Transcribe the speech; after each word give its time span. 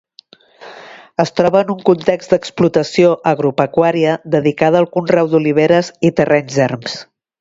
Es 1.23 1.31
troba 1.39 1.59
en 1.65 1.67
un 1.73 1.83
context 1.89 2.33
d'explotació 2.35 3.11
agropecuària 3.33 4.15
dedicada 4.37 4.81
al 4.85 4.89
conreu 4.97 5.31
d'oliveres 5.35 5.93
i 6.11 6.13
terrenys 6.23 6.59
erms. 6.71 6.99